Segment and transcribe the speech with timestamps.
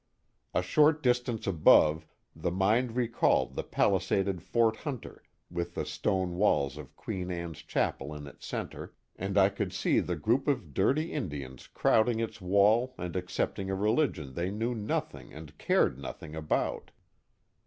[0.55, 6.75] A short distance above, the mind recalled the palisaded Fort Hunter, with the stone walls
[6.75, 11.13] of Queen Anne's chapel in its centre, and I could see the group of dirty
[11.13, 16.89] Indians crowding its wall and accepting a religion they knew nothing and cared nothing about.